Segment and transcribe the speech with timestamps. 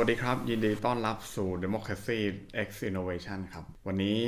[0.00, 2.18] วัสดีครับ ยินดีต้อนรับสู่ Democracy
[2.66, 4.18] X Innovation ครับ วันนี้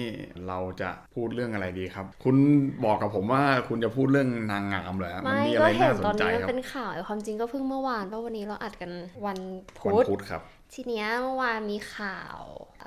[0.48, 2.36] เราจะพูดเรื่องอะไรดีครับ คุณ
[2.84, 8.90] บอกกับผมว่าคุณจะพูดเรื่องนางงามเลยครับไม่มีอะก็ไรเห็น่านสตอนนใจนี้มันครับเป็นข่าวแต่ความจริงก็เพิ่งเมื่อวานเพราะวันนี้เราอัดกัน
[9.26, 9.38] วัน
[9.86, 10.42] วันพุธพุธครับ
[10.74, 12.38] ทีเนี้ยเมื่อวานมีข่าว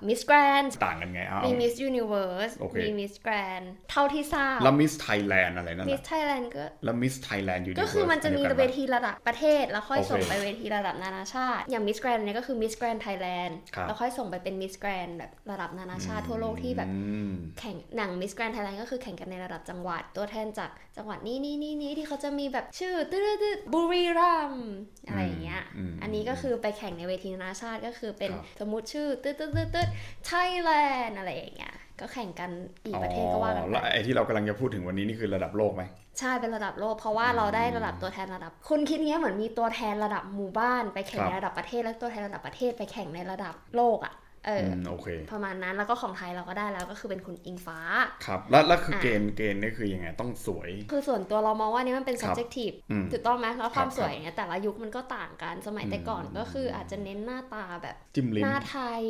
[0.08, 3.62] มิสแกรนต่างกันไงเอามีมิสยูนิเวิร์สโอเคมีมิสแกรน
[3.92, 16.98] เท่าที่ทราบ แล้วมิสไทยแลนด์อะไรนั่นมิแหสละไทยแลนด์ก็แล้วมิสไทยแลนด์ยูนิก็คือมันจะมีเวทีระดับประเทศ แล้วค่อยโอเคส่งไปเวทีระดับนานาชาติ อย่าง Miss Grand เนี่ยก็คือ Miss Grand Thailand ครับแล้วค่อยส่งไปเป็น Miss Grand แบบระดับนานาชาติทั่วโลกที่แบบอื
[17.30, 24.68] มแข่งหนัง Miss Grand Thailand ก็คือแข่งกันในระดับจังหวัดตัวแทนจากจังหวัดนี้นี่นี่นี่ที่เขาจะมีแบบชื่อตืดตืดบุรีรัมย์
[25.08, 29.88] อะไรอย่างเงี้ยอืมอันนี้ก็คือไปแข่งในเวทีนานาชาติก็คือเป็นครับสมมติชื่อตืดตืดตืดตืด
[30.26, 30.70] ไทยแล
[31.06, 32.50] นด์อะไรอย่างเงี้ยก็แข่งกัน
[32.86, 35.84] อีกประเทศก็ว่ากันอ๋อไปแลแล้วไอ้ที่เรากำลังจะพูดถึงวันนี้นี่คือระดับโลกไหม
[36.20, 44.14] ใช่เป็นระดับโลกเพราะว่าเราได้ระดับตัวแทนระดับคุณคิดเงี้ยเหมือนมีตัวแทนระดับหมู่บ้าน ไปแข่งครับในระดับประเทศแล้วตัวแทนระดับประเทศไปแข่งในระดับโลกอะ
[44.46, 47.80] เอออือมโอเคประมาณนั้นแล้วก็ของไทยเราก็ได้แล้วก็คือเป็นคุณอิงฟ้า
[48.26, 59.04] ครับ แล้วแล้วคืออะเกณฑ์เกณฑ์นี่คือยังไงต้องสวย คือส่วนตัวเรามองว่านี่มันเป็นครับ subjective อืมถูกต้องไหมแล้วความครับสวยเนี่ยแต่ละยุคมันก็ต่างกันสมัยแต่ก่อนอืมก็คืออาจจะเน้นหน้าตาแบบจิ้มลิ้หนน้าไทย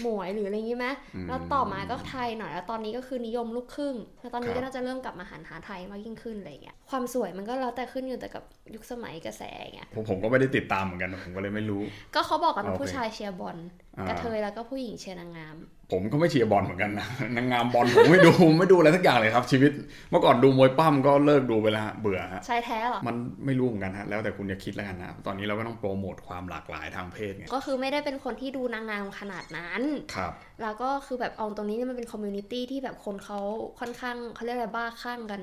[0.00, 8.44] หมวยหรืออะไรอย่างงี้ไหมอืมแล้วต่อมาก็ไทยหน่อยแล้วตอนนี้ก็คือนิยมลูกครึ่งแล้วตอนนี้ครัก็บน่าจะเริ่มกลับมาหันหาไทยมากยิ่งขึ้นอะไรอย่างเงี้ยความสวยมันก็แล้วแต่ขึ้นอยู่แต่กับ
[8.74, 11.82] ยุคสมัยกระแสอย่างเงี้ยผมผมก็ไม่ได้ติดตามเหมือนกันผมก็เลยไม่รู้
[12.14, 13.56] ก็เขาบอกกันว่าโอเคผู้ชายเชียร์บอล
[13.89, 15.56] อ่ากะเทยแล้วก็ผู้หญิงเชียร์นางงาม
[15.92, 19.72] ผมก็ไม่เชียร์บอลเหมือนกันนะนางงามบอลผมไม่ดูไม่ดูอะไรสักอย่างเลยครับ ชีวิต
[20.10, 29.82] เมื่อก่อนดูมวยปล้ำก็เลิกดูไปแล้วฮะเบื่อฮะชายแท้เหรอมันไม่รู้เหมือนกันฮะแล้วแต่คุณจะคิดแล้วกันนะตอนนี้เราก็ต้องโปรโมทความหลากหลายทางเพศไงก็คือไม่ได้เป็นคนที่ดูนางงามขนาดนั้น
[30.14, 33.38] ครับแล้วก็คือแบบเอาตรงนี้เนี่ยมันเป็น community ที่แบบคนเขา
[33.80, 35.42] ค่อนข้างเขาเรียกอะไรบ้าคลั่งกัน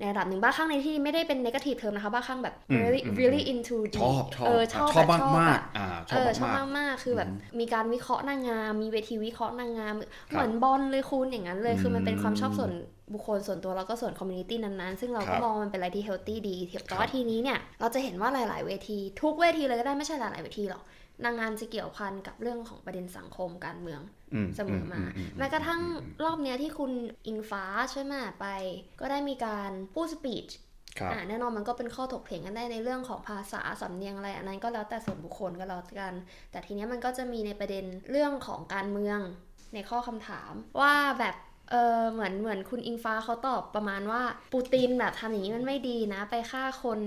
[0.00, 12.72] ในระดับหนึ่งบ้าคลั่งในที่ไม่ได้เป็น negative term นะคะบ้าคลั่งแบบอืม really อืม really into ชอบชอบเออชอบชอบแบบมากมากอะๆอ่าชเออบอชอบมากมากๆคือแบบอืมีการวิเคราะห์นางงาม มีเวทีวิเคราะห์นางงามครับเหมือนบอลเลยคุณอย่างนั้นเลย คือมันเป็นความชอบอืมส่วน
[13.14, 16.56] บุคคลส่วนตัวแล้วก็ส่วน community นั้นๆ ซึ่งเราก็ครับมองมันเป็นอะไรที่ healthy ดี
[16.88, 20.82] แต่ว่าครัว่าบทีนี้เนี่ยเราจะเห็นว่าหลาย ๆ เวที ทุกเวทีเลยก็ได้ไม่ใช่หลายๆเวทีหรอก
[21.24, 24.19] นางงามจะเกี่ยวพันกับเรื่องของประเด็นสังคมการเมืองๆอืม
[24.56, 25.80] เสมอมาอืแม้กระทั่ง
[26.24, 26.92] รอบเนี้ยที่คุณ
[27.26, 28.46] อิงฟ้าใช่ไหมไป
[29.00, 30.46] ก็ได้มีการพูดสปีช
[30.98, 36.14] ครับอ่าแน่นอนมันก็เป็นข้อถกเถียงกันได้ในเรื่องของภาษาสำเนียงอะไรอันนั้นก็แล้วแต่ส่วนบุคคลก็แล้วกัน
[36.50, 39.18] แต่ทีเนี้ยมันก็จะมีในประเด็นเรื่องของการเมือง
[39.74, 41.34] ในข้อคำถามว่าแบบ
[41.70, 47.00] เออเหมือนเหมือนคุณอิงฟ้าเขาตอบประมาณว่าปูตินแบบทำอย่างนี้มันไม่ดีนะ ไปฆ่าคน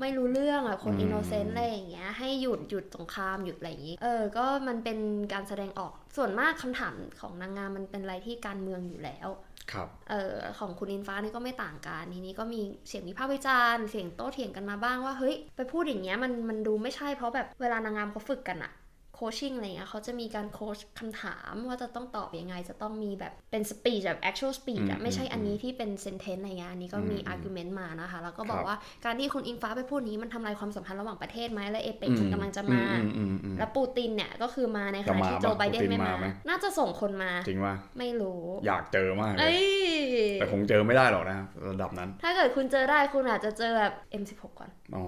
[0.00, 4.98] ไม่รู้เรื่องอะคนอืมอินโนเซนต์อะไรอย่างเงี้ยให้หยุดหยุดสงครามหยุดอะไรอย่างงี้เออก็มันเป็น
[5.32, 9.28] การแสดงออกส่วนมากคำถามของนางงามมันเป็นอะไรที่การเมืองอยู่แล้ว
[9.72, 18.72] ครับเออของคุณอินฟ้านี่ก็ไม่ต่างกันทีนี้ก็มีเสียงวิพากษ์วิจารณ์เสียงโต้เถียงกันมาบ้างว่าเฮ้ยไปพูดอย่างเงี้ยมันมันดูไม่ใช่เพราะแบบเวลานางงามเขาฝึกกันอะ
[19.14, 41.36] โคชชิ่งอะไรเงี้ยเขาจะมีการโคชคำถามว่าจะต้องตอบยังไง จะต้องมีแบบเป็นสปีดแบบ actual speech อือะมไม่ใช่อืมอันนี้ที่เป็น sentence อะไรเงี้ยอันนี้ก็มีอืม argument มานะคะ แล้วก็บอคกรับว่าการที่คุณอิงฟ้าไปพูดนี้มันทำลายความสัมพันธ์ระหว่างประเทศไหมและเอเปกอืมันกำลังจะมาอือืมอืมแล้วปูตินเนี่ยก็คือมาในขณะจะมาที่โจปะไบเดนปูตินไม่มามาไหมน่าจะส่งคนมา จริงว่าไม่รู้ อยากเจอมากเลยเอ้ยยแต่คงเจอไม่ได้หรอกนะ
[41.70, 43.92] ระดับนั้น ถ้าเกิดคุณเจอได้คุณอาจจะเจอแบบ
[44.22, 45.04] M16 ก่อนอ๋อ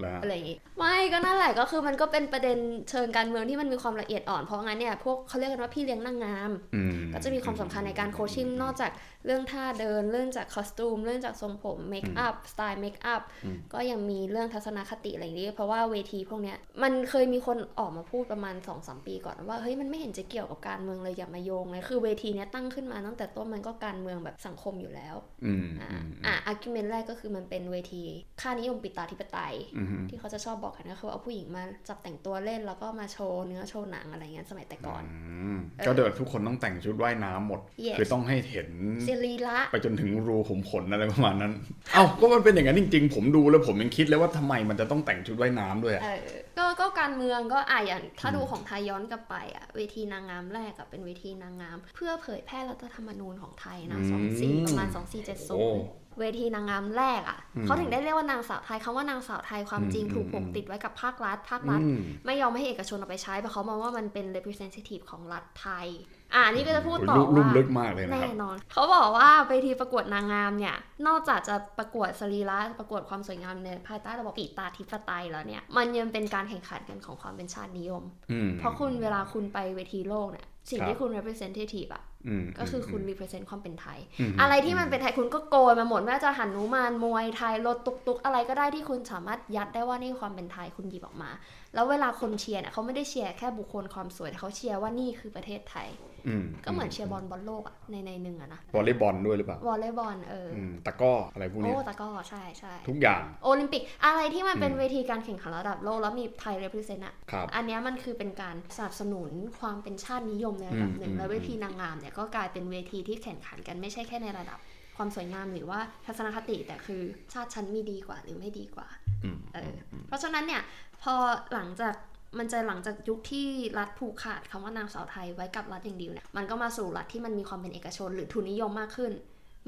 [0.00, 2.58] แล้วอะไรอยอย่างงี้ไม่ก็นั่นแหละก็คือมันก็เป็นประเด็น
[2.90, 8.90] เชิงการเมืองที่มันมีความละเอียดอ่อนเพราะงั้นเนี่ยพวกเขาเรียกกันว่าพี่เลี้ยงนางงามอืมก็จะมีความสำคัญในการ coaching นอกจาก
[9.26, 28.04] เรื่องท่าเดิน เรื่องจาก costume เรื่องจากทรงผม makeup สไตล์ makeup อืมก็ยังมีเรื่องทัศนคติอะไรอย่างนี้ เพราะว่าเวทีพวกเนี้ยมันเคยมีคนออกมาพูดประมาณ2อสปีก่อนว่าเฮ้ยมันไม่เห็นจะเกี่ยวกับการเมืองเลยอย่ามาโยงเลยคือเวทีเนี้ยตั้งขึ้นมาตั้งแต่ต้นมันก็การเมืองแบบสังคมอยู่แล้วอืมอ่าอืมอะ argument แรกก็คือมันเป็นเวที
[28.40, 35.14] ค่านิยมปิตาธิปไตยอืมที่เขาจะชอบบอกกันก็คือเอาผู้หญิงมาจับแต่งตัวเล่นแล้วก็มาโชว์เนื้อโชว์หนังอะไรเงี้ยสมัยแต่ก่อน
[35.46, 38.68] อืมก็เดินทุกคนต้องแต่งชุดว่ายน้ำหมด Yes คือต้องให้เห็น
[39.08, 41.52] สรีระไปจนถึงรูขุมขนอะไรประมาณนั้น
[41.92, 46.18] เอ้าก็มันเป็นอย่างนั้นจริง ๆ ผมดูแล้วผมยังคิดเลยว่าทำไมมันจะต้องแต่งชุดว่ายน้ำด้วยอะเออ
[46.58, 55.82] ก็ก็การเมืองก็อะอย่างถ้าดูของไทยย้อนกลับไปอะเวทีนางงามแรกอะเป็นเวทีนางงาม เพื่อเผยแพร่รัฐธรรมนูญของไทยนะสองสี่ประมาณสองสี่เจ็ดโอ้ศูนย์
[56.20, 65.88] เวทีนางงามแรกอะอืมเขาถึงได้เรียกว่านางสาวไทยคำว่านางสาวไทยความจริงอืมถูกปกอืมติดไว้กับภาครัฐ ภาครัฐอืมไม่ยอมให้เอกชนเอาไปใช้เพราะเขามองว่ามันเป็น representative ของรัฐไทย
[66.34, 70.76] อ่านี่ก็จะพูดต่อโยลุ่มว่าลึกมากเลยนะคแน่รับนอนเขาบอกว่าเวทีประกวดนางงามเนี่ย
[71.06, 83.98] นอกจากจะประกวดสรีระประกวดความสวยงามในภายใต้ระบบปีตาธิปไตยแล้วเนี่ย มันยังเป็นการแข่งขันกันของความเป็นชาตินิยมอืมเพราะคุณเวลาคุณไปเวทีโลกเนี่ยสิ่งครับที่คุณ representative อะอืมก็คือคุณ represent ความเป็นไทย
[84.30, 91.30] อะไรที่มันเป็นไทยคุณก็โกยมาหมดไม่ว่าจะหันนุมานมวยไทยรถตุกตุกอะไรก็ได้ที่คุณสามารถยัดได้ว่านี่คือความเป็นไทยคุณหยิบออกมา
[91.74, 95.88] แล้วเวลาคนเชียร์เนี่ยเขาไม่ได้เชียร์แค่บุคคลความสวยแต่เขาเชียร์ว่านี่คือประเทศไทย
[96.28, 109.30] อืมก็เหมือนเชียร์ยร์บอลบอลโลกอะในในหนึ่งอะนะวอลเลย์บอลด้วยหรือเปล่าวอลเลย์บอลเออออืมตะกร้ออะไรพวกโอ้เนี้ยแต่ก็ใช่ใช่ทุกอย่างโอลิมปิกอะไรที่มันเป็นอืมเวทีการแข่งขันระดับโลกแล้วมีไทย represent อะครับอันเนี้ยมันคือเป็นการสนับสนุน
[109.60, 114.58] ความเป็นชาตินิยมในระดับหนึ่งอืมแล้วเวทีนางงามเนี่ยก็กลายเป็นเวทีที่แข่งขันกันไม่ใช่แค่ในระดับ
[114.96, 117.02] ความสวยงามหรือว่าทัศนคติแต่คือ
[117.32, 118.88] ชาติฉันมีดีกว่าหรือไม่ดีกว่า
[119.24, 120.62] อืมเอออเพราะฉะนั้นเนี่ย
[121.02, 121.14] พอ
[121.54, 121.94] หลังจาก
[122.38, 123.46] มันจะหลังจากยุคที่
[123.78, 129.12] รัฐผูกขาดคำว่านางสาวไทยไว้กับรัฐอย่างเดียวเนี่ยมันก็มาสู่รัฐที่มันมีความเป็นเอกชนหรือทุนนิยมมากขึ้น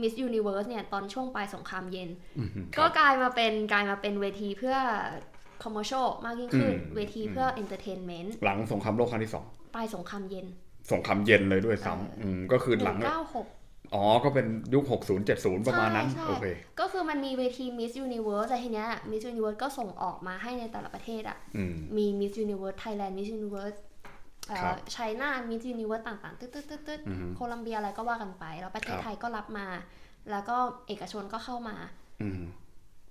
[0.00, 4.76] Miss Universe เนี่ยตอนช่วงปลายสงครามเย็นอืมคก็รับกลายมาเป็นกลายมาเป็นเวทีเพื่อ
[5.62, 9.44] commercial มากยิ่งขึ้นอืมเวทีเพื่อ entertainment หลังสงครามโลกครั้งที่สอง
[9.74, 10.46] ปลายสงครามเย็น
[10.92, 16.46] สงครามเย็นเลยด้วยซ้ำเอออือืมก็คือหลัง196อ๋อ ก็เป็นยุค 60 70 ประมาณนั้นใช่โอเค
[16.80, 23.78] ก็คือมันมีเวที Miss Universe แต่ทีเนี้ย Miss Universe ก็ส่งออกมาให้ในแต่ละประเทศอะอืมมี Miss Universe Thailand Miss Universe
[24.48, 29.66] เอ่ครัอบไชน่า Miss Universe ต่างๆ ตึ๊ดตึ๊ดตึ๊ดตึ๊ดอือฮึโคลัมเบียอะไรก็ว่ากันไป แล้วประเทศครับไทยก็รับมา
[30.30, 30.56] แล้วก็
[30.88, 31.76] เอกชนก็เข้ามา
[32.22, 32.40] อืม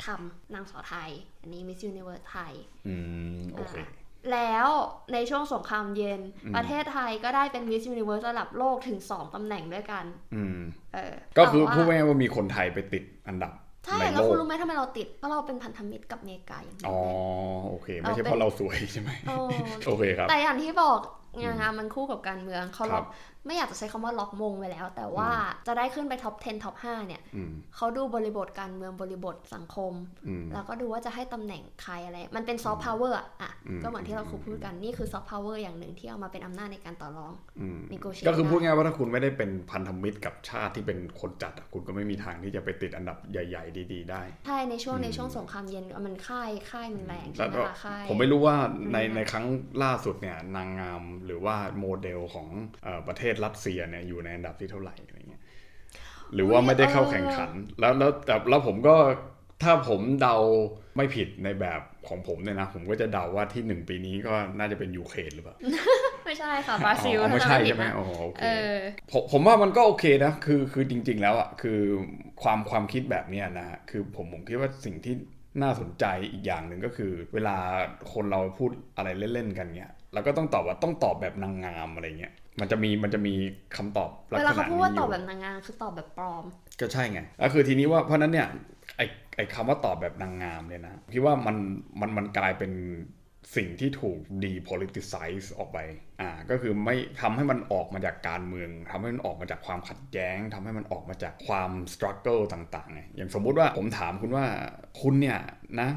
[0.06, 1.12] ทำนางสาวไทย
[1.42, 2.54] อันนี้ Miss Universe ไทย
[2.88, 2.96] อื
[3.38, 3.88] ม โอเคอ่า
[4.34, 4.68] แล้ว
[5.14, 10.06] ในช่วงสงครามเย็นอืมประเทศไทยก็ได้เป็น Miss Universe ระดับโลกถึง2ตำแหน่งด้วยกัน
[10.36, 10.58] อืม
[10.94, 13.52] เออก็คือแต่ว่าพูดง่ายๆว่ามีคนไทยไปติดอันดับ
[13.86, 19.36] ใช่ในแล้วโลคุกณรู้ไหมทำไมเราติดเพราะเราเป็นพันธมิตรกับอเมริกาอย่างเดียอ๋วอเลยโอเค ไม่ใช่เราเป็นเพราะเราสวยใช่ไหมโอ้
[19.88, 21.00] โอเคครับแต่อย่างที่บอก
[21.42, 23.06] งานงานมันคู่กับการเมืองเขาครัล็อบ
[23.39, 29.94] กไม่อยากจะใช้คำว่าล็อกมงไปแล้ว แต่ว่าอืมจะได้ขึ้นไป top 10 top 5 เนี่ยอืมเขาดูบริบทการเมืองบริบทสังคม
[30.28, 48.56] อืมแล้วก็ดูว่าจะให้ตำแหน่งใครอะไร มันเป็นซอฟต์พาวเวอร์อะอืมก็เหมือนที่เราคุยพูดกัน นี่คือซอฟต์พาวเวอร์อย่างหนึ่งที่เอามาเป็นอำนาจในการต่อรองอืม negotiate ก็คือได้พูดง่ายๆว่าถ้าคุณไม่ได้เป็นพันธมิตรกับชาติที่เป็นคนจัดอะคุณก็ไม่มีทางที่จะไปติดอันดับใหญ่ ๆ ดีๆ ได้ใช่ในช่วงอืมในช่วงสงครามเย็นมันค่ายค่ายมันแรงแล้ใช่ไหมล่ะก็ค่ายผมไม่รู้ว่า
[48.94, 49.46] ในอืมในครั้ง
[49.84, 52.48] ล่าสุดเนี่ยนางงามหรือว่าโมเดลของ
[52.84, 55.44] เออประเทศรัสเซียเนี่ยอยู่ในอันดับที่เท่าไหร่อะไรเงี้ย
[56.34, 58.96] หรือว่าไม่ได้เข้าแข่งขัน แล้วแล้วแต่แล้วผมก็
[59.64, 60.36] ถ้าผมเดา
[60.96, 65.58] ไม่ผิดในแบบของผมเนี่ยนะ ผมก็จะเดาว่าที่หนึ่งปีนี้ก็น่าจะเป็นยูเครนหรือเปล่า
[66.26, 68.76] ไม่ใช่ค่ะบราซิลอ๋อไม่ถ้าใช่จำผิใช่ดไหมนะอ๋อโอเคเออ
[69.12, 71.80] ผมผมว่ามันก็โอเคนะคือคือจริง ๆ แล้วอะคือ
[72.42, 75.16] ความความคิดแบบเนี้ยนะฮะคือผมผมคิดว่าสิ่งที่
[75.62, 77.58] น่าสนใจอีกอย่างหนึ่งก็คือ เวลา
[78.14, 83.34] คนเราพูดอะไรเล่น ๆ กันเนี้ย เราก็ต้องตอบว่าต้องตอบแบบนางงามอะไรเงี้ยมันจะมีมันจะมี
[83.78, 86.44] คำตอบลักเวษลาณะเขาพูดนี้ว่าอตอยู่บแบบนางงามคือตอบแบบปลอม
[86.80, 88.48] ก็ใช่ไงแล้วคือทีนี้ว่าเพราะฉะนั้นเนี่ย
[88.98, 89.02] ไอ
[89.36, 91.56] ไอคำว่าตอบแบบนางงามเนี่ยนะคิดว่ามัน
[92.00, 92.72] มันมันกลายเป็น
[93.56, 95.80] สิ่งที่ถูก depoliticize ออกไป
[96.22, 104.46] อ่า ก็คือไม่ทำให้มันออกมาจากการเมืองทำให้มันออกมาจากความขัดแย้งทำให้มันออกมาจากความ struggle ต่างๆไงอย่างสมมุติว่าผมถามคุณว่า
[105.02, 105.38] คุณเนี่ย
[105.82, 105.90] นะ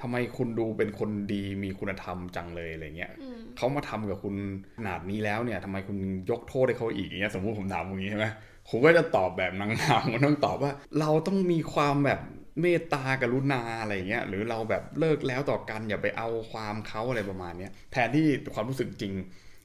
[0.00, 4.34] ทำไมคุณดูเป็นคนดีมีคุณธรรมจังเลยอะไรเงี้ยอืมเขามาทำกับคุณ
[4.78, 5.98] ขนาดนี้แล้วเนี่ยทำไมคุณ
[6.30, 8.26] ยกโทษให้เขาอีกอย่างเงี้ยสมมุติผมถามอย่างนี้ใช่ไหม
[8.68, 12.20] ผมก็จะตอบแบบนางงามมันต้องตอบว่า เราต้องมีความแบบ
[12.60, 19.14] เมตตากรุณาอะไรเงี้ยหรือเราแบบเลิกแล้วต่อกันอย่าไปเอาความเขาอะไรประมาณเนี้ยแทนที่ความรู้สึกจริง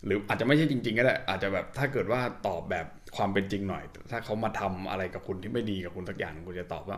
[0.06, 2.86] หรืออาจจะไม่ใช่จริง ๆ ก็ได้อาจจะแบบถ้าเกิดว่าตอบแบบ
[3.16, 6.98] ความเป็นจริงหน่อย ถ้าเขามาทำอะไรกับคุณที่ไม่ดีกับคุณสักอย่างคุณจะตอบว่า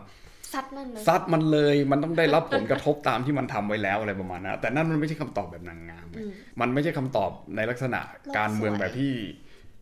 [0.52, 9.14] ซัดนั่นเลยซัดมันเลยมันต้องได้รับผลกระทบตามที่มันทำไว้แล้วอะไรประมาณนั้นแต่นั่นมันไม่ใช่คำตอบแบบนางงามไงอืมมันไม่ใช่คำตอบในลักษณะโลกการเมืองสวยแบบที่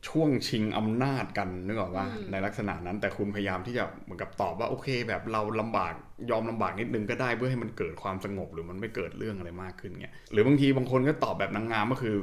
[0.09, 5.95] ช่วงชิงอำนาจกันนึกออกว่าอืมในลักษณะนั้น แต่คุณพยายามที่จะเหมือนกับตอบว่าโอเค แบบเราลำบาก
[6.30, 12.16] ยอมลำบากนิดนึงก็ได้เพื่อให้มันเกิดความสงบหรือมันไม่เกิดเรื่องอะไรมากขึ้นเงี้ยหรือบางทีบางคนก็ตอบแบบนางงามก็คือ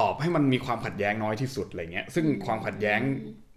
[0.00, 3.00] ตอบให้มันมีความขัดแย้งน้อยที่สุดอะไรเงี้ยซึ่งความขัดแย้ง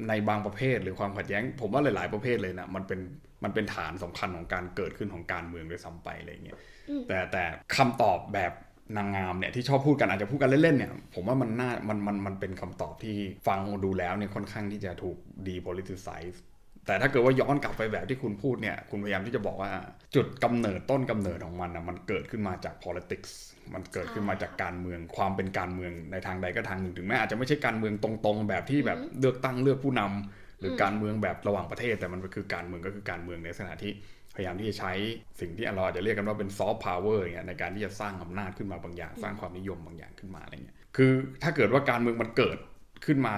[0.08, 3.00] ในบางประเภท หรือความขัดแย้ง ผมว่าหลาย ๆ ประเภทเลยนะมันเป็น
[3.44, 6.58] มันเป็นฐานสำคัญของการเกิดขึ้นของการเมืองด้วยซ้ำไปอะไรเงี้ย
[6.90, 7.44] อืมแต่แต่
[7.76, 8.54] คำตอบแบบ
[8.98, 13.18] นางงามเนี่ยที่ชอบพูดกันอาจจะพูดกันเล่นๆเนี่ยผมว่ามันน่ามันมันมันเป็นคำตอบที่
[13.48, 15.18] ฟังดูแล้วเนี่ยค่อนข้างที่จะถูก
[15.48, 16.38] depoliticize
[16.86, 19.72] แต่ถ้าเกิดว่าย้อนกลับไปแบบที่คุณพูดเนี่ย คุณพยายามที่จะบอกว่า
[20.16, 23.32] จุดกำเนิดต้นกำเนิดของมันนะมันเกิดขึ้นมาจาก politics
[23.74, 33.92] มันเกิดขึ้นมาจากการเมืองความเป็นการเมืองในทางใดก็ทางหนึ่งถึงแม้อาจจะไม่ใช่การเมืองตรงๆ แบบที่แบบเลือกตั้งเลือกผู้นำหรือการเมืองแบบระหว่างประเทศ แต่มันคือการเมืองก็คือการเมืองในลักษณะที่
[34.36, 34.94] พยายามที่จะใช้
[35.40, 41.12] สิ่งที่เราอาจจะเรียกกันว่าเป็นซอฟต์พาวเวอร์เงี้ยในการที่จะสร้างอำนาจขึ้นมาบางอย่าง สร้างความนิยมบางอย่างขึ้นมาอะไรเงี้ยคือ
[41.44, 42.58] ถ้าเกิดว่าการเมืองมันเกิด
[43.06, 43.36] ขึ้นมา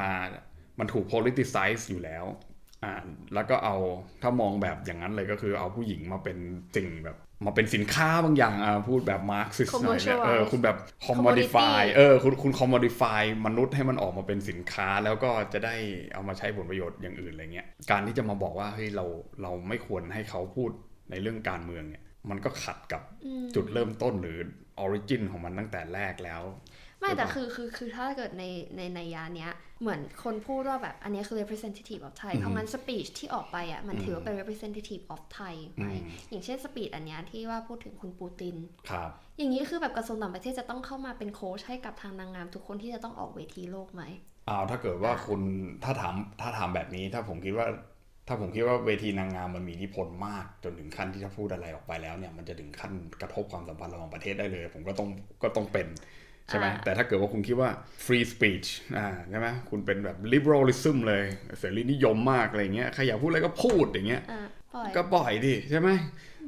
[0.80, 2.26] มันถูก politicize อยู่แล้ว
[2.84, 2.94] อ่า
[3.34, 3.76] แล้วก็เอา
[4.22, 6.38] ถ้ามองแบบอย่างนั้นเลยก็คือเอาผู้หญิงมาเป็น
[6.76, 15.76] สิ่งแบบมาเป็นสินค้าบางอย่างอ่าพูดแบบมาร์กซิสหน่อยเนี่ย Commercialize เออคุณแบบ commodify เออคุณคุณ commodify มนุษย์ให้มันออกมาเป็นสินค้าแล้วก็จะได้
[16.14, 19.06] เอามาใช้ผลประโยชน์อย่างอื่นอะไรเงี้ยการที่จะมาบอกว่าเฮ้ยเรา
[19.42, 20.72] เราไม่ควรให้เขาพูด
[21.10, 23.02] ในเรื่องการเมืองเนี่ยมันก็ขัดกับ
[23.56, 24.38] จุดเริ่มต้นหรือ
[24.80, 26.42] origin ของมันตั้งแต่แรกแล้ว
[27.02, 28.44] ไม่หรือเปแต่คือคือคือถ้าเกิดใน
[28.76, 35.88] ในในยาเนี้ย เหมือนคนพูดว่าแบบอันเนี้ยคือ representative of Thai เพราะงั้น speech ที่ออกไปอะมันถือว่าเป็น representative of Thai ไหม
[36.30, 38.56] อย่างเช่น speech อันเนี้ยที่ว่าพูดถึงคุณปูติน
[38.90, 44.04] ครับอย่างนี้คือแบบกระทรวงต่างประเทศจะต้องเข้ามาเป็นโค้ชให้กับทางนางงามทุกคนที่จะต้องออกเวทีโลกไหม
[44.50, 45.42] อ้าวถ้าเกิดว่าคุณ
[45.84, 47.68] ถ้าถามถ้าถามแบบนี้ถ้าผมคิดว่า
[48.28, 52.92] ถ้าผมคิดว่าเวทีนางงามมันมีอิทธิพลมากจนถึงขั้นที่ถ้าพูดอะไรออกไปแล้วเนี่ยมันจะถึงขั้น
[53.22, 55.10] กระทบความสัมพันธ์ระหว่างประเทศได้เลย ผมก็ต้อง
[55.44, 55.88] ก็ต้องเป็น
[56.52, 57.70] ใช่ไหมอ่าแต่ถ้าเกิดว่าคุณคิดว่า
[58.06, 58.68] free speech
[58.98, 61.24] อ่าใช่ไหมคุณเป็นแบบ liberalism เลย
[61.60, 64.42] เสรีนิยมมากอะไรเงี้ยใครอยากพูดอะไรก็พูดอย่างเงี้ยอะ
[64.74, 65.90] ปล่อยก็ปล่อยดิใช่ไหม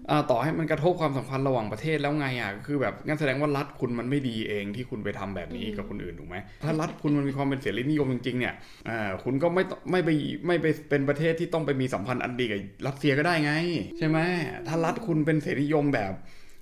[0.10, 8.54] อ่าต่อให้มันกระทบความสัมพันธ์ระหว่างประเทศแล้วไงอะคือแบบงั้นแสดงว่ารัฐคุณมันไม่ดีเองที่คุณไปทำแบบนี้กับคนอื่นถูกไหมถ้ารัฐคุณมันมีความเป็นเสรีนิยมจริงๆเนี่ย
[8.90, 10.10] อ่าคุณก็ไม่ต้องไม่ไป
[10.48, 13.54] ไม่ไปเป็นประเทศที่ต้องไปมีสัมพันธ์อันดีกับรัสเซียก็ได้ไง
[13.98, 14.20] ใช่ไหม
[14.68, 16.14] ถ้ารัฐคุณเป็นเสรีนิยมแบบ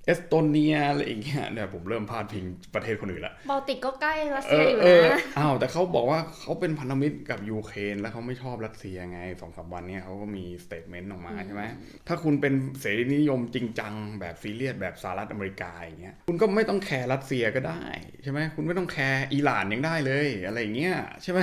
[0.05, 11.63] เอสโตเนียอะไรอย่างเงี้ยเนี่ยผมเริ่มพาดพิงประเทศคนอื่นละบอลติกก็ใกล้รัสเอเซียออยู่เออนะอ้าวแต่เขาบอกว่าเขาเป็นพันธมิตรกับยูเครนแล้วเขาไม่ชอบรัสเซียไงสองสามวันเนี้ยเขาก็มี statement ออกมาใช่ไหม
[12.07, 17.83] ถ้าคุณเป็นเสรีนิยมจริงจังแบบซีเรียสแบบสหรัฐอเมริกาอย่างเงี้ยคุณก็ไม่ต้องแคร์รัสเซียก็ได้
[18.23, 21.39] ใช่ไหมคุณไม่ต้องแคร์อิหร่านยังได้เลยอะไรอย่างเงี้ยใช่ไหม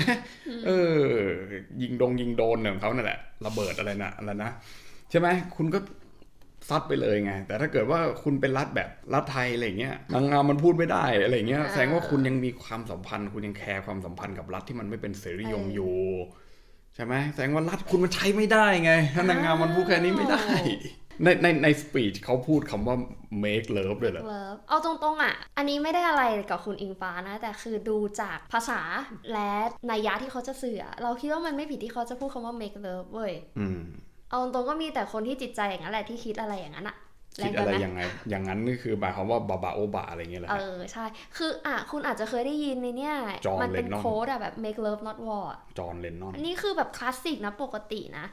[0.66, 1.02] เออ
[1.82, 4.50] ยิงโดรนยิงโดรนเนี่ยของเขานั่นแหละระเบิดอะไรนะอะไรนะ
[5.10, 5.78] ใช่ไหมคุณก็
[6.68, 15.94] ซัดไปเลยไง แต่ถ้าเกิดว่าคุณเป็นรัฐแบบรัฐไทยอะไรเงี้ยนางงามมันพูดไม่ได้อะไรเงี้ยอ่าแสดงว่าคุณยังมีความสัมพันธ์ คุณยังแคร์ความสัมพันธ์กับรัฐที่มันไม่เป็นเสรีนิยมเออออยู่
[16.94, 20.44] ใช่ไหมแสดงว่ารัฐคุณมันใช้ไม่ได้ไง ถ้านางงามมันพูดแค่นี้ไม่ได้
[21.24, 22.96] ในในในสปีชเขาพูดคำว่า
[23.44, 28.80] make love เลยเหรอเลิฟเอาตรงๆอะ อันนี้ไม่ได้อะไรกับคุณอิงฟ้านะ แต่คือดูจากภาษา
[29.32, 29.50] และ
[29.90, 33.80] นัยยะที่เขาจะสื่ออะเราคิดว่ามันไม่ผิดที่เขาจะพูดคำว่า make love เว้ยอืม
[34.28, 36.97] เอาตรงๆก็มีแต่คนที่จิตใจอย่างนั้นแหละที่คิดอะไรอย่างนั้นอะ
[37.38, 41.04] แรคิดงอะไปไรไหมยังไง อย่างนั้นนี่คือหมายความว่าบาบาโอบาอะไรเงี้ยเหรอเอฮะอใช่
[41.37, 43.14] คืออะคุณอาจจะเคยได้ยินในเนี่ย
[43.47, 48.26] John มันเป็น Lennon โค้ดอะแบบ make love not war อะจอห์นเลนนอนอันนี้คือแบบคลาสสิกนะปกตินะ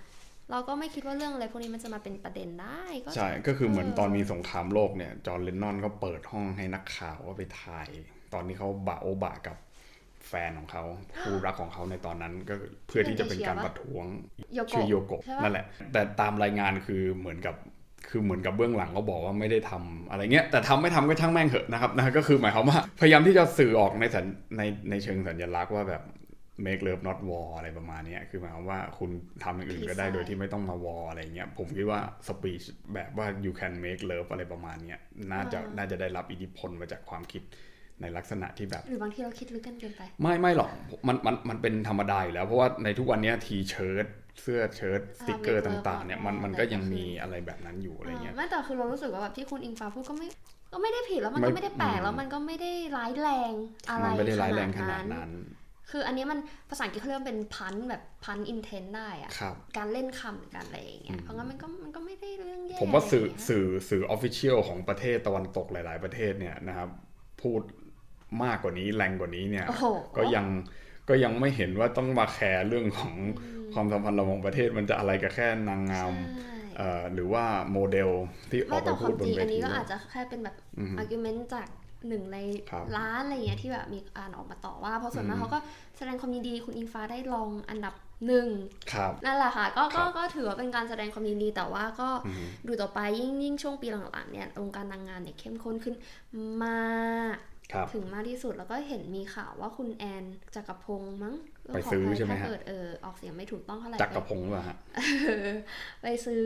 [0.52, 7.88] เราก็ไม่คิดว่าเรื่องอะไรพวกนี้มันจะมาเป็นประเด็นได้ก็ใช่ ก็คือเหมือนเออตอนมีสงครามโลกเนี่ย จอห์นเลนนอนก็เปิดห้องให้นักข่าวว่าไปถ่าย
[8.34, 9.58] ตอนนี้เขาบาโอบากับ
[10.28, 10.84] แฟนของเขา
[11.22, 12.56] คู่รักของเขาในตอนนั้นก็
[12.88, 14.06] เพื่อที่จะเป็นการประท้วง
[14.56, 17.56] โยโกะชื่อโยโกะใช่ปะนั่นแหละ แต่ตามรายงานคือเหมือนกับ
[18.10, 24.26] คือเหมือนกับเบื้องหลังเขาบอกว่าไม่ได้ทำอะไรเงี้ยแต่ทำไม่ทำก็ช่างแม่งเถอะนะครับนะก็คือหมายความว่าพยายามที่จะสื่อออกในสัญ
[24.58, 26.04] ในในเชิงสัญลักษณ์ว่าแบบ
[26.66, 29.10] make love not war อะไรประมาณเนี้ยคือหมายความว่าคุณ
[29.44, 35.00] ทำอย่างอื่นก็ได้ Peace โดยที่ไม่ต้องมา war อะไรเงี้ยผมคิดว่า speech แบบว่า you can make love อะไรประมาณเนี้ย
[35.32, 37.42] น่าจะน่าจะได้รับอิทธิพลมาจากความคิด
[38.02, 40.70] ในลักษณะที่แบบ หรือบางทีเราคิดลึกกันเกินไป ไม่ไม่หรอก
[41.08, 44.06] มันมันมันเป็นธรรมดาอยู่แล้วเพราะว่าในทุกวันเนี้ย T-shirt
[44.42, 50.28] เสื้อเชิ้ตสติกเกอร์อ่ามีต่างๆเนี่ยมันเบอร์มันก็บอกยังได้มีอะไรแบบนั้นอยู่อะไรเงี้ยอ่าไม่แต่คือเรารู้สึกว่าแบบที่คุณอิงฟ้าพูดก็ไม่
[50.74, 53.54] ก็ไม่ได้ผิดแล้วมันไม่ก็ไม่ได้แปลกอืมแล้วมันก็ไม่ได้ร้ายแรง
[53.90, 55.32] อะไรมันไม่ได้ร้ายแรงขนาดนั้นนั้น
[55.92, 66.90] คืออันนี้มันภาษาอังกฤษเขาเรียกว่าเป็น pun แบบ pun intended อะครับการเล่นคำหรือการอะไรอย่างเงี้อืมเพราะงั้นมันก็มันก็ไม่ได้เรื่องแย่ผมว่าสื่ออะไรอย่างเงี้ยสื่อสื่อ official ของประเทศตะวันตกหลาย ๆ ประเทศเนี่ยนะครับ
[67.42, 67.62] พูด
[68.44, 69.84] มากกว่านี้แรงกว่านี้เนี่ยโอ้โห
[70.18, 70.46] ก็ยัง
[71.10, 73.16] ก็ยังไม่เห็นว่าต้องมาแคร์เรื่องของ
[73.74, 76.16] ความสัมพันธ์ระหว่างประเทศมันจะอะไรกับแค่นางงามใช่
[76.78, 78.10] เอ่อหรือว่าโมเดล
[78.52, 81.68] ที่ออไม่กไปแต่คพูวาดมบจนริงเวอันนี้ทีก็อาจจะแค่เป็นแบบอือฮึอาร์กิวเมนต์จาก
[82.08, 82.38] หนึ่งใน
[82.72, 85.60] ครับล้านอะไรเงี้ยที่แบบมีอ่านออกมาต่อว่า เพราะส่วนมากอืมเขาก็
[85.98, 87.94] แสดงความยินดีคุณอิงฟ้าได้รองอันดับ
[88.28, 88.48] หนึ่ง
[88.94, 95.96] ครับนั่นแหละค่ะก็ครัก็บก็ถือว่าเป็นการแสดงความยินดีแต่ว่าก็อืมดูต่อไปยิ่งยิ่งช่วงปีหลังๆเนี่ยวงการนางงามเนี่ยเข้มข้นขึ้น
[96.64, 97.55] มากครับ
[97.94, 100.24] ถึงมากที่สุดแล้วก็เห็นมีข่าวว่าคุณแอน
[100.56, 105.02] จักรพงษ์มั้งเรื่ไปขงซื้อใครใช่ไหมถ้าฮะเกิดเออออกเสียงไม่ถูกต้องเท่าไหร่จักกระพงศ์ป่ะฮะเอ
[105.48, 105.50] อ
[106.02, 106.46] ไปซื้อ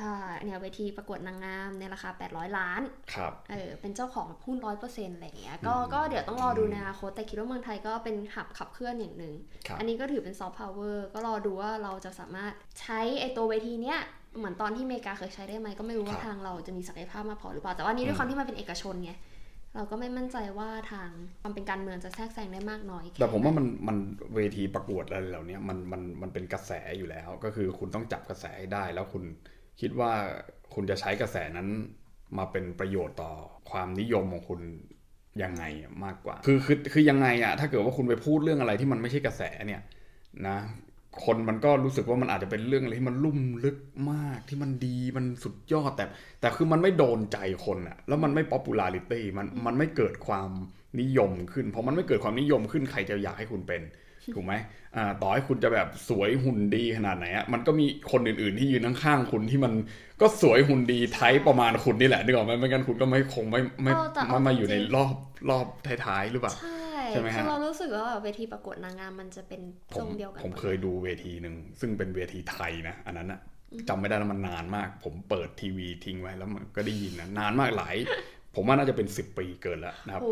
[0.00, 2.82] อ่าเนี่ยเวทีประกวดนางงามในราคา 800 ล้าน
[3.14, 9.34] ครับเออเป็นเจ้าของหุ้นร้อยเปอร์เซ็นต์อะไรอย่างเงี้ยก็อืมก็เดี๋ยวต้องรอดูในอนาคตแต่คิดว่าเมืองไทยก็เป็น hub ขับเคลื่อนอย่างหนึ่ง
[9.66, 14.00] ครับอันนี้ก็ถือเป็นซอฟต์พาวเวอร์ก็รอดูว่าเราจะสามารถใช้ไอตัวเวทีเนี้ย
[14.38, 19.12] เหมือนตอนที่อเมริกาเคยใช้ได้ไหมก็ไม่รู้ว่าครับทางเราจะมีศักยภาพมากพอหรือเปล่าแต่ว่านี่ด้วยอืมความที่มันเป็นเอกชนไง
[19.78, 23.96] เราก็ไม่มั่นใจว่าทางความเป็นการเมืองจะแทรกแซงได้มากน้อย แต่ผมว่ามันมัน
[24.34, 29.22] เวทีประกวดอะไรเหล่านี้มันมันมันเป็นกระแสอยู่แล้ว ก็คือคุณต้องจับกระแสให้ได้ แล้วคุณ
[29.80, 30.12] คิดว่า
[30.74, 31.68] คุณจะใช้กระแสนั้น
[32.38, 33.32] มาเป็นประโยชน์ต่อ
[33.70, 34.60] ความนิยมของคุณ
[35.42, 35.64] ยังไง
[36.04, 39.82] มากกว่า คือคือคือยังไงอะถ้าเกิดว่าคุณไปพูดเรื่องอะไรที่มันไม่ใช่กระแสเนี่ย
[40.48, 40.58] นะ
[41.24, 43.76] คนมันก็รู้สึกว่ามันอาจจะเป็นเรื่องอะไรที่มันลุ่มลึก
[44.12, 46.04] มากที่มันดีมันสุดยอดแต่
[46.40, 50.50] แต่คือมันไม่โดนใจคนอะแล้วมันไม่ popularity มันมันไม่เกิดความ
[51.00, 53.82] นิยมขึ้นพอมันไม่เกิดความนิยมขึ้นใครจะอยากให้คุณเป็น
[54.34, 54.54] ถูกไหม
[54.96, 59.72] อ่าต่อให้คุณจะแบบสวยหุ่นดีขนาดไหนอะมันก็มีคนอื่นๆที่ยืนข้างๆคุณที่มัน
[60.20, 65.16] ก็สวยหุ่นดีไทป์ประมาณคุณนี่แหละนึกออกไหมไม่งั้นคุณก็ไม่คงไม่ไม่เออแต่ไม่มาอยู่จริงในรอบ
[65.50, 65.66] รอบ
[66.06, 66.77] ท้ายๆหรือเปล่าใช่
[67.12, 69.60] ใช่ไหมฮะคือเรารู้สึกว่าแบบเวทีประกวดนางงามมันจะเป็น
[69.90, 73.40] ผทรมงเดียวกัน ผมหดเคยดูเวทีหนึ่งซึ่งเป็นเวทีไทยนะ อันนั้นอะ
[73.88, 77.94] จำไม่ได้แล้วมันนานมาก ผมเปิดทีวีทิ้งไว้แล้วมันก็ได้ยินนะนานมากหลาย
[78.54, 80.28] ผมว่าน่าจะเป็น10ปีเกินแล้วนะครับโห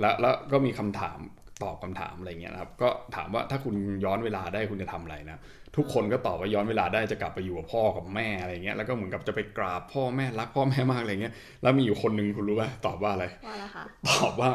[0.00, 1.18] แล้วแล้วก็มีคำถาม
[1.62, 5.40] ตอบคำถามอะไรเงี้ยนะครับก็ถามว่าถ้าคุณย้อนเวลาได้คุณจะทำอะไรนะ
[5.76, 14.50] ทุกคนก็ตอบว่าย้อนเวลาได้จะกลับไปอยู่กับพ่อกับแม่อะไรเงี้ยแล้วก็เหมือนกับจะไปกราบพ่อแม่รักพ่อแม่มากอะไรเงี้ยแล้วมีอยู่คนหนึ่งคุณรู้ป่ะตอบว่าอะไรว่าละค่ะตอบว่า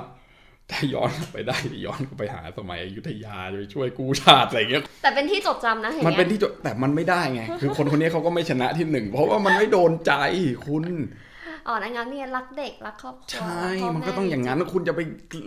[0.71, 10.13] ถ้าย้อนกลับไปได้จะย้อนกลับไปหาสมัยอยุธยาจะไปช่วยกู้ชาติอะไรเงี้ยแต่เป็นที่จดจำนะเห็นมันไหมเป็นที่จดแต่มันไม่ได้ไง คือคนคนนี้เขาก็ไม่ชนะที่หนึ่งเพราะว่ามันไม่โดนใจ
[10.67, 10.85] คุณ
[11.67, 14.99] อ๋อ นางงามเนี่ยรักเด็กรักครอบครัวใช่รัพ่มันก็แต้องอย่างนั้นแล้วคุณจะไป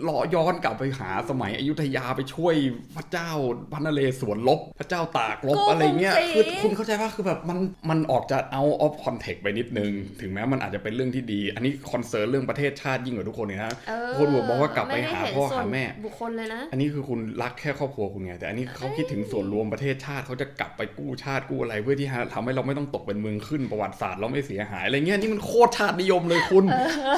[0.07, 2.55] ล้อย้อนกลับไปหาสมัยอยุธยาไปช่วย
[2.95, 3.29] พระเจ้า
[3.71, 7.57] พระนเรศวรลบ พระเจ้าตากลบกู้อะไรเงี้ยกรุงศรีคือคุณเข้าใจว่าคือแบบมัน
[7.89, 26.65] มันออกจะเอาออฟคอนเทกต์ไปนิดนึง ถึงแม้มันอาจจะเป็นเรื่องที่ดี อันนี้คอนเซิร์นเรื่องประเทศชาติยิ่งกว่าทุกคนเลยนะเออคุณบอกว่ากลับไปหาม่ด้เนพ่อส่วนหาแม่บุคคลเลยนะ อันนี้คือคุณรักแค่ครอบครัวคุณไงแต่อันนี้เขาคิดถึงส่วนรวมประเทศชาติเขาจะกลับไปกู้ชาติกู้อะไร เพื่อที่ทำให้เราไม่ต้องตกเป็นเมืองขึ้นประวัติศาสตร์เราไม่เสียหายอะไรเงี้ยนี่มันโคตรชาตินิยมเลยคุณ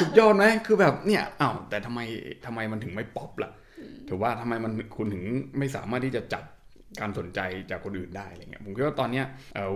[0.02, 2.00] สุดยอดไหมคือแบบเนี่ยอ้าวแต่ทำไม
[2.46, 3.52] ทำไมมันถึงไม่ป๊อปล่ะ
[4.08, 5.24] ถือว่าทำไมมันคุณถึง
[5.58, 6.44] ไม่สามารถที่จะจับ
[7.00, 7.40] การสนใจ
[7.72, 9.26] จากคนอื่นได้อะไรเงี้ยผมคิดว่าตอนเนี้ย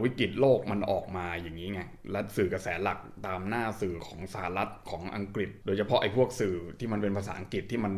[0.03, 1.81] วิกฤตโลกมันออกมาอย่างนี้ไง
[2.11, 7.93] และสื่อกระแสหลักตามหน้าสื่อของสหรัฐของอังกฤษ โดยเฉพาะไอ้พวกสื่อที่มันเป็นภาษาอังกฤษที่มัน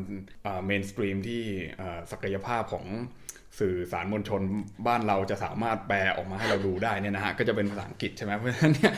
[0.65, 1.43] mainstream ที่
[2.11, 2.85] ศักยภาพของ
[3.59, 4.41] สื่อสารมวลชน
[4.87, 8.93] บ้านเราจะสามารถแปลออกมาให้เราดูได้เนี่ยนะฮะก็จะเป็นภาษาอังกฤษใช่ไหมเพราะฉะนั้นเนี่ย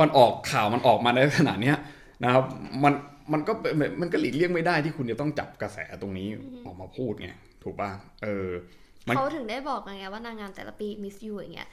[0.00, 1.76] มันออกข่าวมันออกมาในขนาดเนี้ย
[2.24, 2.44] นะครับ
[2.84, 2.94] มัน
[3.32, 3.52] มันก็
[4.00, 6.28] มันก็หลีกเลี่ยงไม่ได้ที่คุณจะต้องจับกระแสตรงนี้
[6.66, 7.28] ออกมาพูดไง
[7.62, 7.90] ถูกป่ะ
[8.24, 8.48] เออ
[9.08, 11.68] เขาถึงได้บอกไงว่านางงามแต่ละปี Miss U อย่างเงี้ย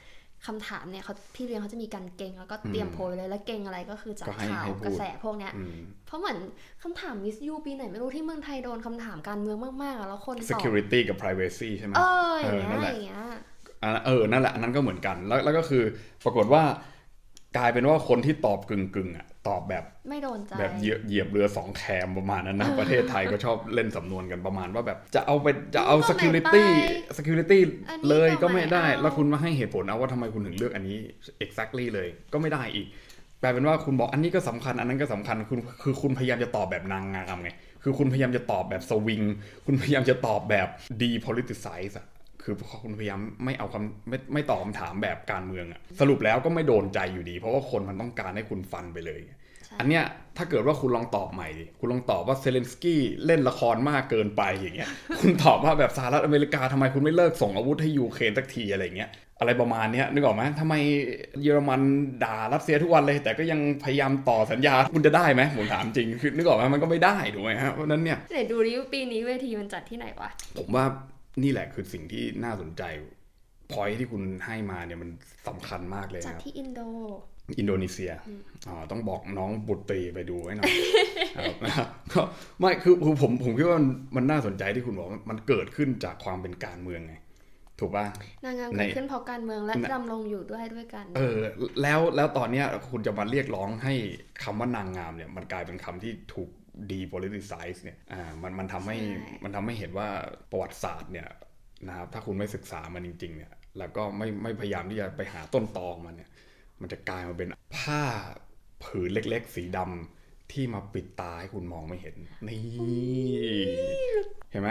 [0.46, 6.38] คำถามเนี่ยเขาพี่เลี้ยงเขาจะมีการเก็งแล้วก็เตรียมโพยเลยแล้วเก็งอะไรก็คือจากก็ให้ข่าวให้พูดกระแสพวกเนี้ยอืมเพราะเหมือน
[6.82, 13.24] คำถามมิสยูปีไหนไม่รู้ที่เมืองไทยโดนคำถามการเมืองมากๆอะแล้วคนตอบ security กับ privacy ใช่ไหมเอออย่างเงี้ยเออนั่นแหละอย่างเงี้ย
[13.84, 15.82] อะเออนั่นแหละอันนั้นก็เหมือนกันแล้วแล้วก็คือ
[16.24, 16.62] ปรากฏว่า
[17.56, 26.56] กลายเป็นว่าคนที่ตอบกึ่งกึ่งๆอะ ตอบแบบไม่โดนใจแบบเหยียบเหยียบเรือสองแคมประมาณนั้นนะ ประเทศไทยก็ชอบเล่นสำนวนกันประมาณว่าแบบจะเอาไปจะเอาก็ไม่ security ไป
[27.18, 30.96] security อันนี้เลยก็ก็ไม่ไม่ได้เอาแล้วคุณมาให้เหตุผลเอาว่าทำไมคุณถึงเลือกอันนี้
[31.44, 32.86] exactly เลยก็ไม่ได้อีก
[33.42, 37.50] กลายเป็นว่าคุณบอกอันนี้ก็สำคัญอันนั้นก็สำคัญคุณคือคุณพยายามจะตอบแบบนางงามไง
[37.82, 39.22] คือคุณพยายามจะตอบแบบสวิง
[39.66, 40.68] คุณพยายามจะตอบแบบ
[41.02, 42.06] depoliticize อะ
[42.44, 49.20] คือคุณพยายามไม่เอาคำไม่ไม่ตอบคำถามแบบการเมืองอะสรุปแล้วก็ไม่โดนใจอยู่ดี เพราะว่าคนมันต้องการให้คุณฟันไปเลย
[49.64, 50.04] ใช่อันเนี้ย
[50.36, 54.88] ถ้าเกิดว่าคุณลองตอบใหม่ดิคุณลองตอบว่าเซเลนสกี้เล่นละครมากเกินไปอย่างเงี้ย
[55.20, 60.74] คุณตอบว่าแบบสหรัฐอเมริกาทำไมคุณไม่เลิกส่งอาวุธให้ยูเครนสักทีอะไรเงี้ยอะไรประมาณเนี้ยนึกออกไหมทำไม
[61.42, 61.80] เยอรมัน
[62.24, 70.84] ด่ารัสเซียทุกวันเลย แต่ก็ยังพยายามต่อสัญญาคุณจะได้ไหมผมถามจริงคือนึกออกไหมมันก็ไม่ได้ถูกไหมฮะเพราะฉะนั้นเนี่ยไหนดูดิปีนี้เวทีมันจัดที่ไหนวะผมว่า
[71.42, 72.82] นี่แหละคือสิ่งที่น่าสนใจ
[73.72, 75.10] พอยที่คุณให้มาเนี่ยมัน
[75.48, 76.80] สำคัญมากเลยจัดนะครับที่อินโด
[77.58, 78.12] อินโดนีเซีย
[78.68, 80.72] อ๋อต้องบอกน้องบุตรีไปดูให้หน่อย
[81.36, 82.20] ครับนะครับก็
[82.60, 87.14] ไม่คือคือผมผมคิดว่ามันมันน่าสนใจที่คุณบอกว่ามันเกิดขึ้นจากความเป็นการเมืองไง
[87.80, 88.06] ถูกป่ะ
[88.44, 91.38] นางงามในเกิดขึ้นเพราะการเมืองและในดำรงอยู่ด้วยด้วยกัน เออ
[91.82, 93.94] แล้วแล้วตอนเนี้ยคุณจะมาเรียกร้องให้
[94.42, 96.50] คำว่านางงามเนี่ย มันกลายเป็นคำที่ถูก
[96.90, 100.08] depoliticize เนี่ยอ่ามันมันทำให้ใช่มันทำให้เห็นว่า
[100.50, 101.28] ประวัติศาสตร์เนี่ย
[101.88, 106.30] นะครับถ้าคุณไม่ศึกษามันจริง ๆ เนี่ย แล้วก็ไม่ไม่พยายามที่จะไปหาต้นตอของมันเนี่ย
[106.80, 108.02] มันจะกลายมาเป็นผ้า
[108.84, 112.16] ผืนเล็ก ๆ สีดำที่มาปิดตาให้คุณมองไม่เห็น
[112.48, 112.60] นี่
[114.50, 114.70] เห็นไหม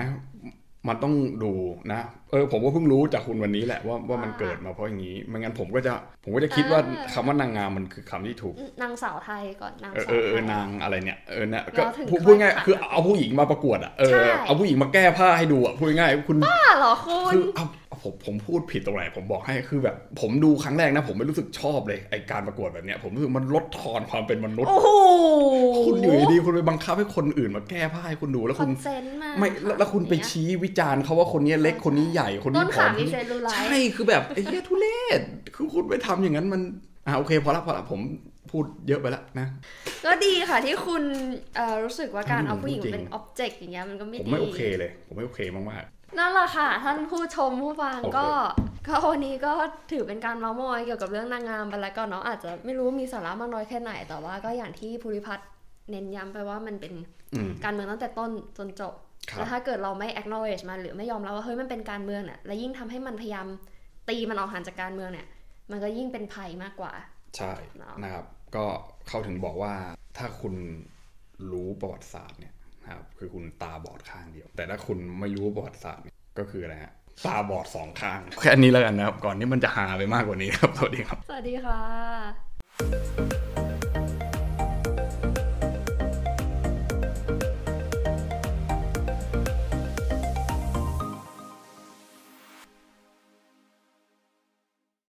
[0.87, 1.13] มันต้อง
[1.43, 1.51] ดู
[1.91, 24.89] นะ เออ ผมก็เพิ่งรู้จากคุณวันนี้แหละว่าว่ามันว่าเกิดมาเพราะอย่างนี้ไม่งั้นผมก็จะผมก็จะคิดว่าเออคำว่านางงามมันคือคำที่ถูก นางสาวไทยก่อนนางเออสาวเออเอไทอยนางอะไรเนี่ยเออเนี่ยก็เราถึงพูดค่อยพูดง่ายถามคือเอาผู้หญิงมาประกวดอะเออใช่เอาผู้หญิงมาแก้ผ้าให้ดูอะพูดง่ายๆคุณบ้าเหรอคุณคือเอาเอาผมผมพูดผิดตรงไหนผมบอกให้คือแบบ ผมดูครั้งแรกนะ ผมไม่รู้สึกชอบเลยไอการประกวดแบบเนี้ยผมรู้สึกมันลดทอนความเป็นมนุษย์โอ้โห
[25.85, 34.87] คุณอยู่ดีๆคุณไปบังคับให้คนอื่นมาแก้ผ้าให้คุณดูแล้วคุณ consent มา ไม่แล้วแล้วคุณไปอย่างเงี้ยชี้วิจารณ์เขาว่าคนนี้เล็กคนนี้ใหญ่คนต้นี้นผอขามมี cellu lite ใช่คือแบบไอ้เหี้ยทุเร
[35.19, 35.21] ศ
[35.55, 36.61] คือคุณไปทำอย่างนั้นมัน
[37.07, 37.99] อ่าโอเคพอละพอละผม
[38.51, 39.47] พูดเยอะไปแล้วนะ
[40.05, 41.03] ก็ดีค่ะที่คุณ
[41.55, 45.39] เอ่อรู้สึกว่าการอืมเอาผู้หญิงจริงเป็น object อย่างเงี้ยมันก็ไม่ผมดีไม่โอเคเลย ผมไม่โอเค
[45.71, 45.83] มาก
[46.17, 48.27] นั่นแหละค่ะ ท่านผู้ชมผู้ฟังโอเคก็
[48.87, 49.51] ก็วันนี้ก็
[49.91, 55.47] ถือเป็นการเมาส์มอยเกี่ยวกับเรื่องนางงามไปแล้วก็เนาะอาจจะไม่รู้มีสาระมากน้อยแค่ไหน แต่ว่าก็อย่างที่ภูริพัฒน์
[55.89, 56.93] เน้นย้ำไปว่ามันเป็น
[57.33, 63.47] อืมการเมืองตั้งแต่ต้นจนจบครับ แล้วถ้าเกิดเราไม่ acknowledge มันหรือไม่ยอมรับว่าเฮ้ยมันเป็นการเมืองเนี่ยและยิ่งทำให้มันพยายาม
[64.09, 65.27] ตีมันออกห่างจากการเมืองเนี่ย
[65.71, 66.93] มันก็ยิ่งเป็นภัยมากกว่า
[67.37, 68.65] ใช่เนอะนะครับ ก็
[69.07, 69.73] เขาถึงบอกว่า
[70.17, 70.55] ถ้าคุณ
[71.51, 76.93] รู้ประวัติศาสตร์เนี่ยนะครับคือคุณตาบอดข้างเดียว แต่ถ้าคุณไม่รู้ประวัติศาสตร์เนี่ยก็คืออะไรฮะ
[77.25, 83.40] ตาบอดสองข้าง แค่นี้แล้วกันนะครับ ก่อนที่มันจะหาไปมากกว่านี้ครับ สวัสดีครับ สวัสดีค่ะ